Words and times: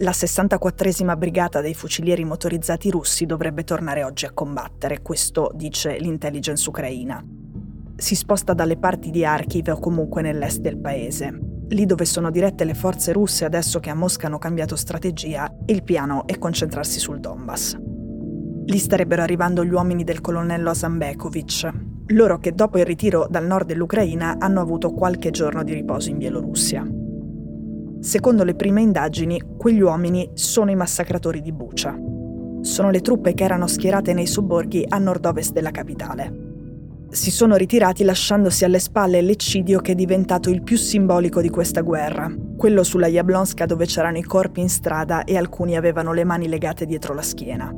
La 0.00 0.12
64esima 0.12 1.16
brigata 1.16 1.60
dei 1.60 1.74
fucilieri 1.74 2.24
motorizzati 2.24 2.88
russi 2.88 3.26
dovrebbe 3.26 3.64
tornare 3.64 4.04
oggi 4.04 4.26
a 4.26 4.32
combattere, 4.32 5.02
questo 5.02 5.50
dice 5.56 5.98
l'intelligence 5.98 6.68
ucraina. 6.68 7.20
Si 7.96 8.14
sposta 8.14 8.54
dalle 8.54 8.76
parti 8.76 9.10
di 9.10 9.22
Kharkiv 9.22 9.66
o 9.70 9.80
comunque 9.80 10.22
nell'est 10.22 10.60
del 10.60 10.78
paese. 10.78 11.36
Lì 11.70 11.84
dove 11.84 12.04
sono 12.04 12.30
dirette 12.30 12.64
le 12.64 12.74
forze 12.74 13.10
russe 13.12 13.44
adesso 13.44 13.80
che 13.80 13.90
a 13.90 13.94
Mosca 13.94 14.28
hanno 14.28 14.38
cambiato 14.38 14.76
strategia, 14.76 15.52
il 15.66 15.82
piano 15.82 16.28
è 16.28 16.38
concentrarsi 16.38 17.00
sul 17.00 17.18
Donbass. 17.18 17.76
Lì 18.66 18.78
starebbero 18.78 19.22
arrivando 19.22 19.64
gli 19.64 19.72
uomini 19.72 20.04
del 20.04 20.20
colonnello 20.20 20.70
Azambekovic, 20.70 21.72
loro 22.12 22.38
che 22.38 22.52
dopo 22.52 22.78
il 22.78 22.84
ritiro 22.84 23.26
dal 23.28 23.46
nord 23.46 23.66
dell'Ucraina 23.66 24.36
hanno 24.38 24.60
avuto 24.60 24.92
qualche 24.92 25.32
giorno 25.32 25.64
di 25.64 25.72
riposo 25.74 26.08
in 26.08 26.18
Bielorussia. 26.18 26.97
Secondo 28.00 28.44
le 28.44 28.54
prime 28.54 28.80
indagini, 28.80 29.42
quegli 29.56 29.80
uomini 29.80 30.30
sono 30.34 30.70
i 30.70 30.76
massacratori 30.76 31.40
di 31.40 31.52
Bucha. 31.52 31.98
Sono 32.60 32.90
le 32.90 33.00
truppe 33.00 33.34
che 33.34 33.42
erano 33.42 33.66
schierate 33.66 34.12
nei 34.12 34.26
sobborghi 34.26 34.84
a 34.88 34.98
nord-ovest 34.98 35.52
della 35.52 35.72
capitale. 35.72 36.46
Si 37.10 37.30
sono 37.32 37.56
ritirati 37.56 38.04
lasciandosi 38.04 38.64
alle 38.64 38.78
spalle 38.78 39.20
l'eccidio 39.20 39.80
che 39.80 39.92
è 39.92 39.94
diventato 39.96 40.48
il 40.48 40.62
più 40.62 40.76
simbolico 40.76 41.40
di 41.40 41.48
questa 41.48 41.80
guerra, 41.80 42.32
quello 42.56 42.84
sulla 42.84 43.08
Jablonska 43.08 43.66
dove 43.66 43.86
c'erano 43.86 44.18
i 44.18 44.22
corpi 44.22 44.60
in 44.60 44.68
strada 44.68 45.24
e 45.24 45.36
alcuni 45.36 45.76
avevano 45.76 46.12
le 46.12 46.24
mani 46.24 46.48
legate 46.48 46.86
dietro 46.86 47.14
la 47.14 47.22
schiena. 47.22 47.74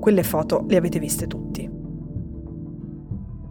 Quelle 0.00 0.22
foto 0.22 0.64
le 0.66 0.76
avete 0.76 0.98
viste 0.98 1.26
tutti. 1.26 1.68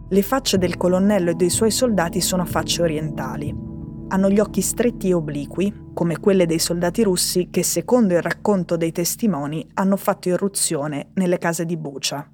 Le 0.08 0.22
facce 0.22 0.58
del 0.58 0.76
colonnello 0.76 1.30
e 1.30 1.34
dei 1.34 1.50
suoi 1.50 1.70
soldati 1.70 2.20
sono 2.20 2.44
facce 2.44 2.82
orientali, 2.82 3.65
hanno 4.08 4.30
gli 4.30 4.38
occhi 4.38 4.60
stretti 4.60 5.08
e 5.08 5.14
obliqui, 5.14 5.90
come 5.92 6.18
quelle 6.20 6.46
dei 6.46 6.58
soldati 6.58 7.02
russi 7.02 7.48
che, 7.50 7.62
secondo 7.62 8.14
il 8.14 8.22
racconto 8.22 8.76
dei 8.76 8.92
testimoni, 8.92 9.66
hanno 9.74 9.96
fatto 9.96 10.28
irruzione 10.28 11.10
nelle 11.14 11.38
case 11.38 11.64
di 11.64 11.76
Bucha. 11.76 12.30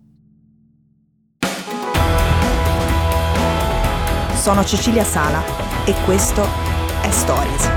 Sono 4.34 4.64
Cecilia 4.64 5.05
Sala 5.05 5.41
e 5.87 5.95
questo 6.05 6.42
è 6.42 7.11
Stories. 7.11 7.70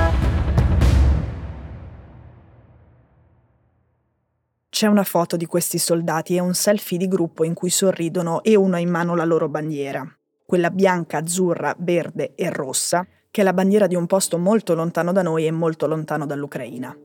C'è 4.67 4.87
una 4.87 5.03
foto 5.03 5.37
di 5.37 5.45
questi 5.45 5.77
soldati 5.77 6.35
e 6.35 6.41
un 6.41 6.53
selfie 6.53 6.97
di 6.97 7.07
gruppo 7.07 7.45
in 7.45 7.53
cui 7.53 7.69
sorridono 7.69 8.43
e 8.43 8.55
uno 8.55 8.75
ha 8.75 8.79
in 8.79 8.89
mano 8.89 9.15
la 9.15 9.23
loro 9.23 9.47
bandiera, 9.47 10.05
quella 10.45 10.69
bianca, 10.69 11.19
azzurra, 11.19 11.73
verde 11.79 12.35
e 12.35 12.49
rossa, 12.49 13.07
che 13.35 13.41
è 13.41 13.43
la 13.43 13.51
bandiera 13.51 13.85
di 13.85 13.95
un 13.95 14.05
posto 14.05 14.37
molto 14.37 14.75
lontano 14.75 15.11
da 15.11 15.21
noi 15.21 15.45
e 15.45 15.51
molto 15.51 15.87
lontano 15.87 16.25
dall'Ucraina. 16.25 16.95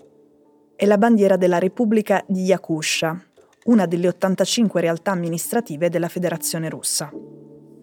È 0.76 0.86
la 0.86 0.96
bandiera 0.96 1.36
della 1.36 1.58
Repubblica 1.58 2.22
di 2.24 2.42
Yakusha, 2.42 3.20
una 3.64 3.86
delle 3.86 4.06
85 4.06 4.80
realtà 4.80 5.10
amministrative 5.10 5.88
della 5.88 6.06
Federazione 6.06 6.68
russa. 6.68 7.10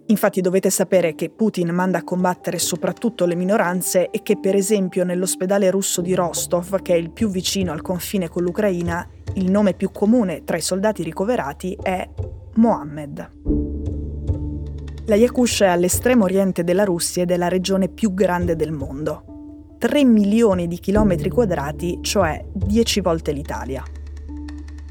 Infatti 0.05 0.39
dovete 0.39 0.69
sapere 0.69 1.13
che 1.13 1.29
Putin 1.29 1.71
manda 1.71 1.97
a 1.97 2.03
combattere 2.05 2.57
soprattutto 2.57 3.25
le 3.25 3.35
minoranze 3.35 4.09
e 4.11 4.23
che 4.23 4.39
per 4.39 4.55
esempio 4.55 5.03
nell'ospedale 5.03 5.69
russo 5.69 5.99
di 5.99 6.15
Rostov, 6.15 6.81
che 6.81 6.93
è 6.93 6.97
il 6.97 7.11
più 7.11 7.27
vicino 7.27 7.73
al 7.73 7.81
confine 7.81 8.29
con 8.29 8.43
l'Ucraina, 8.43 9.05
il 9.33 9.51
nome 9.51 9.73
più 9.73 9.91
comune 9.91 10.45
tra 10.45 10.55
i 10.55 10.61
soldati 10.61 11.03
ricoverati 11.03 11.77
è 11.81 12.09
Mohammed. 12.53 13.36
La 15.09 15.15
Yakusha 15.15 15.63
è 15.63 15.69
all'estremo 15.69 16.25
oriente 16.25 16.65
della 16.65 16.83
Russia 16.83 17.23
ed 17.23 17.31
è 17.31 17.37
la 17.37 17.47
regione 17.47 17.87
più 17.87 18.13
grande 18.13 18.57
del 18.57 18.73
mondo. 18.73 19.75
3 19.77 20.03
milioni 20.03 20.67
di 20.67 20.79
chilometri 20.79 21.29
quadrati, 21.29 21.99
cioè 22.01 22.43
10 22.53 22.99
volte 22.99 23.31
l'Italia. 23.31 23.81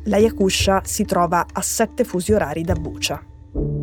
La 0.04 0.16
Yakusha 0.16 0.80
si 0.84 1.04
trova 1.04 1.44
a 1.52 1.60
7 1.60 2.02
fusi 2.04 2.32
orari 2.32 2.62
da 2.62 2.72
Bucha. 2.72 3.22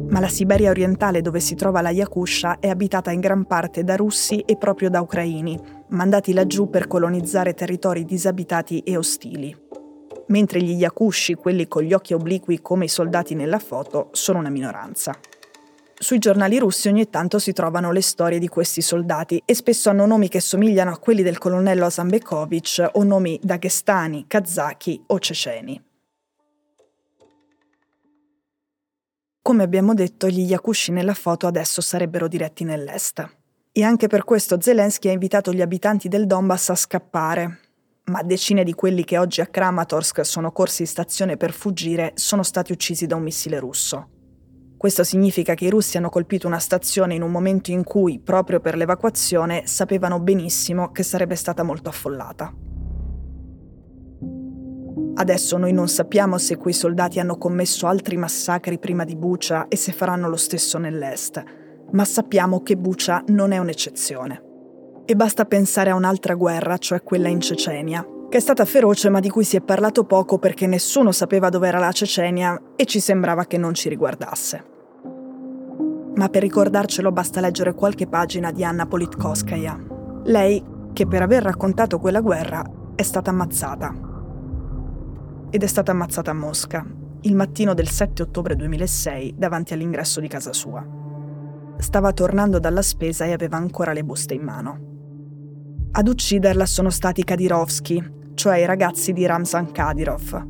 Ma 0.10 0.20
la 0.20 0.28
Siberia 0.28 0.72
orientale 0.72 1.22
dove 1.22 1.40
si 1.40 1.54
trova 1.54 1.82
la 1.82 1.92
Yakusha 1.92 2.58
è 2.60 2.68
abitata 2.68 3.12
in 3.12 3.20
gran 3.20 3.46
parte 3.46 3.84
da 3.84 3.96
russi 3.96 4.40
e 4.40 4.58
proprio 4.58 4.90
da 4.90 5.02
ucraini, 5.02 5.60
mandati 5.90 6.34
laggiù 6.34 6.68
per 6.68 6.88
colonizzare 6.88 7.54
territori 7.54 8.06
disabitati 8.06 8.80
e 8.80 8.98
ostili. 8.98 9.56
Mentre 10.30 10.64
gli 10.64 10.74
Yakushi, 10.78 11.36
quelli 11.36 11.68
con 11.68 11.84
gli 11.84 11.94
occhi 11.94 12.16
obliqui 12.16 12.60
come 12.60 12.86
i 12.86 12.90
soldati 12.90 13.36
nella 13.36 13.60
foto, 13.60 14.10
sono 14.14 14.40
una 14.40 14.50
minoranza. 14.50 15.16
Sui 16.04 16.20
giornali 16.20 16.60
russi 16.60 16.90
ogni 16.90 17.10
tanto 17.10 17.40
si 17.40 17.54
trovano 17.54 17.94
le 17.94 18.02
storie 18.02 18.38
di 18.38 18.50
questi 18.50 18.82
soldati 18.82 19.42
e 19.46 19.56
spesso 19.56 19.90
hanno 19.90 20.06
nomi 20.06 20.28
che 20.28 20.42
somigliano 20.42 20.92
a 20.92 20.98
quelli 20.98 21.24
del 21.24 21.38
colonnello 21.38 21.86
Azambekovic 21.86 22.90
o 22.92 23.04
nomi 23.04 23.40
daghestani, 23.42 24.26
kazaki 24.28 25.02
o 25.08 25.20
ceceni. 25.20 25.82
Come 29.42 29.64
abbiamo 29.64 29.94
detto, 29.94 30.28
gli 30.28 30.42
Yakushi 30.42 30.92
nella 30.92 31.14
foto 31.14 31.48
adesso 31.48 31.80
sarebbero 31.80 32.28
diretti 32.28 32.66
nell'est. 32.66 33.26
E 33.72 33.84
anche 33.84 34.08
per 34.08 34.26
questo 34.26 34.60
Zelensky 34.60 35.08
ha 35.08 35.14
invitato 35.14 35.54
gli 35.54 35.62
abitanti 35.62 36.10
del 36.10 36.28
Donbass 36.28 36.68
a 36.68 36.76
scappare. 36.76 37.60
Ma 38.08 38.22
decine 38.24 38.66
di 38.66 38.74
quelli 38.74 39.06
che 39.06 39.18
oggi 39.18 39.40
a 39.40 39.48
Kramatorsk 39.48 40.26
sono 40.26 40.52
corsi 40.52 40.82
in 40.82 40.88
stazione 40.90 41.38
per 41.38 41.54
fuggire 41.54 42.12
sono 42.16 42.44
stati 42.44 42.74
uccisi 42.74 43.06
da 43.06 43.16
un 43.16 43.24
missile 43.24 43.58
russo. 43.58 44.10
Questo 44.84 45.06
significa 45.06 45.54
che 45.54 45.64
i 45.64 45.70
russi 45.70 45.96
hanno 45.96 46.10
colpito 46.10 46.46
una 46.46 46.60
stazione 46.60 47.16
in 47.16 47.22
un 47.22 47.32
momento 47.32 47.72
in 47.72 47.86
cui, 47.86 48.20
proprio 48.20 48.60
per 48.60 48.76
l'evacuazione, 48.76 49.62
sapevano 49.66 50.20
benissimo 50.20 50.92
che 50.92 51.04
sarebbe 51.04 51.36
stata 51.36 51.64
molto 51.64 51.88
affollata. 51.88 52.54
Adesso 55.14 55.58
noi 55.58 55.72
non 55.72 55.88
sappiamo 55.88 56.38
se 56.38 56.58
quei 56.58 56.74
soldati 56.74 57.22
hanno 57.22 57.38
commesso 57.38 57.88
altri 57.88 58.18
massacri 58.18 58.78
prima 58.78 59.06
di 59.06 59.16
Bucha 59.16 59.70
e 59.70 59.78
se 59.78 59.94
faranno 59.94 60.28
lo 60.28 60.36
stesso 60.36 60.78
nell'est, 60.78 61.42
ma 61.92 62.04
sappiamo 62.04 62.62
che 62.62 62.76
Bucha 62.76 63.24
non 63.28 63.54
è 63.54 63.60
un'eccezione. 63.60 64.44
E 65.06 65.16
basta 65.16 65.46
pensare 65.46 65.92
a 65.92 65.96
un'altra 65.96 66.34
guerra, 66.34 66.78
cioè 66.78 67.04
quella 67.04 67.30
in 67.30 67.40
Cecenia, 67.40 68.06
che 68.28 68.36
è 68.36 68.42
stata 68.42 68.66
feroce 68.66 69.08
ma 69.08 69.22
di 69.22 69.30
cui 69.30 69.46
si 69.46 69.56
è 69.56 69.62
parlato 69.62 70.04
poco 70.04 70.40
perché 70.40 70.68
nessuno 70.68 71.14
sapeva 71.14 71.48
dov'era 71.48 71.80
la 71.80 71.94
Cecenia 71.94 72.62
e 72.76 72.84
ci 72.84 73.00
sembrava 73.00 73.46
che 73.46 73.58
non 73.58 73.74
ci 73.74 73.88
riguardasse 73.88 74.72
ma 76.16 76.30
per 76.30 76.44
ricordarcelo 76.44 77.12
basta 77.12 77.42
leggere 77.42 77.74
qualche 77.74 78.08
pagina 78.08 78.52
di 78.52 78.64
Anna 78.64 78.86
Politkovskaya. 78.86 79.80
Lei, 80.26 80.64
che 80.94 81.08
per 81.08 81.22
aver 81.22 81.44
raccontato 81.44 82.00
quella 82.00 82.22
guerra, 82.22 82.64
è 82.96 83.02
stata 83.02 83.32
ammazzata. 83.32 84.12
Ed 85.50 85.64
è 85.64 85.68
stata 85.68 85.92
ammazzata 85.92 86.32
a 86.32 86.36
Mosca, 86.36 86.86
il 87.22 87.36
mattino 87.36 87.74
del 87.74 87.88
7 87.88 88.22
ottobre 88.22 88.56
2006, 88.56 89.36
davanti 89.38 89.74
all'ingresso 89.74 90.20
di 90.20 90.28
casa 90.28 90.54
sua. 90.54 90.86
Stava 91.78 92.14
tornando 92.14 92.60
dalla 92.60 92.82
spesa 92.84 93.26
e 93.26 93.34
aveva 93.34 93.58
ancora 93.58 93.94
le 93.94 94.04
buste 94.04 94.36
in 94.36 94.44
mano. 94.44 94.92
Ad 95.92 96.08
ucciderla 96.08 96.66
sono 96.66 96.90
stati 96.90 97.24
Kadirovsky, 97.24 98.32
cioè 98.36 98.58
i 98.58 98.66
ragazzi 98.66 99.14
di 99.14 99.26
Ramzan 99.26 99.72
Kadyrov. 99.72 100.48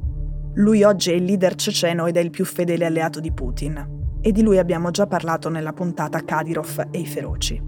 Lui 0.56 0.84
oggi 0.84 1.12
è 1.12 1.16
il 1.16 1.24
leader 1.24 1.56
ceceno 1.56 2.06
ed 2.06 2.18
è 2.18 2.20
il 2.20 2.30
più 2.30 2.46
fedele 2.46 2.86
alleato 2.86 3.20
di 3.20 3.32
Putin 3.32 3.93
e 4.26 4.32
di 4.32 4.42
lui 4.42 4.58
abbiamo 4.58 4.90
già 4.90 5.06
parlato 5.06 5.50
nella 5.50 5.74
puntata 5.74 6.24
Kadyrov 6.24 6.88
e 6.92 7.00
i 7.00 7.06
feroci. 7.06 7.62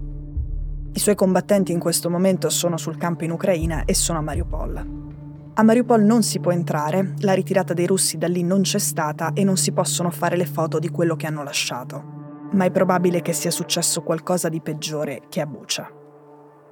I 0.90 0.98
suoi 0.98 1.14
combattenti 1.14 1.70
in 1.70 1.78
questo 1.78 2.08
momento 2.08 2.48
sono 2.48 2.78
sul 2.78 2.96
campo 2.96 3.24
in 3.24 3.30
Ucraina 3.30 3.84
e 3.84 3.92
sono 3.92 4.20
a 4.20 4.22
Mariupol. 4.22 5.04
A 5.52 5.62
Mariupol 5.62 6.02
non 6.02 6.22
si 6.22 6.40
può 6.40 6.52
entrare, 6.52 7.12
la 7.18 7.34
ritirata 7.34 7.74
dei 7.74 7.86
russi 7.86 8.16
da 8.16 8.26
lì 8.26 8.42
non 8.42 8.62
c'è 8.62 8.78
stata 8.78 9.34
e 9.34 9.44
non 9.44 9.58
si 9.58 9.72
possono 9.72 10.10
fare 10.10 10.38
le 10.38 10.46
foto 10.46 10.78
di 10.78 10.88
quello 10.88 11.14
che 11.14 11.26
hanno 11.26 11.42
lasciato. 11.42 12.48
Ma 12.52 12.64
è 12.64 12.70
probabile 12.70 13.20
che 13.20 13.34
sia 13.34 13.50
successo 13.50 14.02
qualcosa 14.02 14.48
di 14.48 14.62
peggiore 14.62 15.24
che 15.28 15.42
a 15.42 15.46
Bucha. 15.46 15.90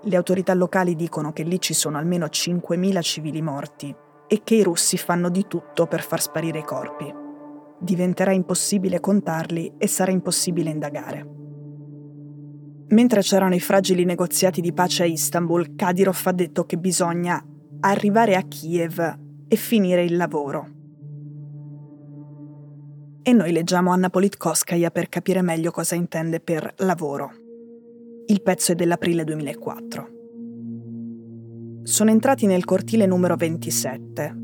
Le 0.00 0.16
autorità 0.16 0.54
locali 0.54 0.96
dicono 0.96 1.34
che 1.34 1.42
lì 1.42 1.60
ci 1.60 1.74
sono 1.74 1.98
almeno 1.98 2.24
5.000 2.24 3.02
civili 3.02 3.42
morti 3.42 3.94
e 4.26 4.40
che 4.42 4.54
i 4.54 4.62
russi 4.62 4.96
fanno 4.96 5.28
di 5.28 5.44
tutto 5.46 5.86
per 5.86 6.02
far 6.02 6.22
sparire 6.22 6.60
i 6.60 6.64
corpi 6.64 7.23
diventerà 7.78 8.32
impossibile 8.32 9.00
contarli 9.00 9.74
e 9.78 9.86
sarà 9.86 10.10
impossibile 10.10 10.70
indagare. 10.70 11.26
Mentre 12.88 13.20
c'erano 13.20 13.54
i 13.54 13.60
fragili 13.60 14.04
negoziati 14.04 14.60
di 14.60 14.72
pace 14.72 15.02
a 15.02 15.06
Istanbul, 15.06 15.74
Kadyrov 15.74 16.20
ha 16.24 16.32
detto 16.32 16.64
che 16.64 16.76
bisogna 16.76 17.42
arrivare 17.80 18.36
a 18.36 18.42
Kiev 18.42 18.98
e 19.48 19.56
finire 19.56 20.04
il 20.04 20.16
lavoro. 20.16 20.68
E 23.22 23.32
noi 23.32 23.52
leggiamo 23.52 23.90
Anna 23.90 24.10
Politkovskaya 24.10 24.90
per 24.90 25.08
capire 25.08 25.40
meglio 25.40 25.70
cosa 25.70 25.94
intende 25.94 26.40
per 26.40 26.74
lavoro. 26.78 27.32
Il 28.26 28.42
pezzo 28.42 28.72
è 28.72 28.74
dell'aprile 28.74 29.24
2004. 29.24 30.08
Sono 31.82 32.10
entrati 32.10 32.46
nel 32.46 32.64
cortile 32.64 33.06
numero 33.06 33.36
27. 33.36 34.43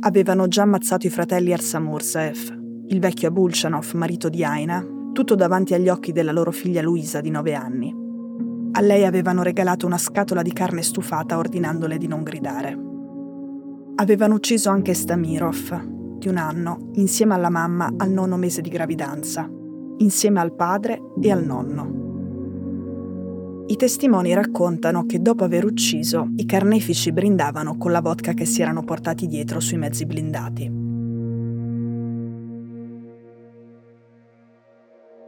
Avevano 0.00 0.46
già 0.46 0.62
ammazzato 0.62 1.08
i 1.08 1.10
fratelli 1.10 1.52
Arsamurzaev, 1.52 2.84
il 2.86 3.00
vecchio 3.00 3.28
Abulshanov, 3.28 3.94
marito 3.94 4.28
di 4.28 4.44
Aina, 4.44 4.86
tutto 5.12 5.34
davanti 5.34 5.74
agli 5.74 5.88
occhi 5.88 6.12
della 6.12 6.30
loro 6.30 6.52
figlia 6.52 6.80
Luisa 6.80 7.20
di 7.20 7.30
nove 7.30 7.54
anni. 7.54 7.92
A 8.72 8.80
lei 8.80 9.04
avevano 9.04 9.42
regalato 9.42 9.86
una 9.86 9.98
scatola 9.98 10.42
di 10.42 10.52
carne 10.52 10.82
stufata 10.82 11.36
ordinandole 11.36 11.98
di 11.98 12.06
non 12.06 12.22
gridare. 12.22 12.78
avevano 13.96 14.34
ucciso 14.34 14.70
anche 14.70 14.94
Stamirov, 14.94 16.16
di 16.18 16.28
un 16.28 16.36
anno, 16.36 16.90
insieme 16.92 17.34
alla 17.34 17.50
mamma 17.50 17.92
al 17.96 18.10
nono 18.10 18.36
mese 18.36 18.60
di 18.60 18.68
gravidanza, 18.68 19.50
insieme 19.96 20.38
al 20.38 20.54
padre 20.54 21.00
e 21.20 21.32
al 21.32 21.44
nonno. 21.44 21.97
I 23.70 23.76
testimoni 23.76 24.32
raccontano 24.32 25.04
che 25.04 25.20
dopo 25.20 25.44
aver 25.44 25.66
ucciso, 25.66 26.30
i 26.36 26.46
carnefici 26.46 27.12
brindavano 27.12 27.76
con 27.76 27.92
la 27.92 28.00
vodka 28.00 28.32
che 28.32 28.46
si 28.46 28.62
erano 28.62 28.82
portati 28.82 29.26
dietro 29.26 29.60
sui 29.60 29.76
mezzi 29.76 30.06
blindati. 30.06 30.72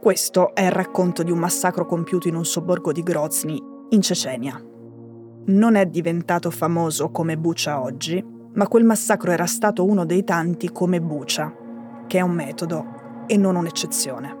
Questo 0.01 0.55
è 0.55 0.63
il 0.63 0.71
racconto 0.71 1.21
di 1.21 1.29
un 1.29 1.37
massacro 1.37 1.85
compiuto 1.85 2.27
in 2.27 2.33
un 2.33 2.43
sobborgo 2.43 2.91
di 2.91 3.03
Grozny, 3.03 3.61
in 3.89 4.01
Cecenia. 4.01 4.59
Non 5.45 5.75
è 5.75 5.85
diventato 5.85 6.49
famoso 6.49 7.11
come 7.11 7.37
Bucha 7.37 7.79
oggi, 7.79 8.25
ma 8.53 8.67
quel 8.67 8.85
massacro 8.85 9.29
era 9.29 9.45
stato 9.45 9.85
uno 9.85 10.03
dei 10.03 10.23
tanti 10.23 10.71
come 10.71 10.99
Bucha, 10.99 11.55
che 12.07 12.17
è 12.17 12.21
un 12.21 12.31
metodo 12.31 13.23
e 13.27 13.37
non 13.37 13.55
un'eccezione. 13.55 14.40